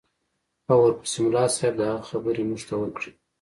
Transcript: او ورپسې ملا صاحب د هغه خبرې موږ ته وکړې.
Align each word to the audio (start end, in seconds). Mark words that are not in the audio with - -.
او 0.69 0.77
ورپسې 0.85 1.17
ملا 1.23 1.45
صاحب 1.55 1.73
د 1.77 1.81
هغه 1.91 2.01
خبرې 2.09 2.43
موږ 2.49 2.61
ته 2.69 2.73
وکړې. 2.81 3.11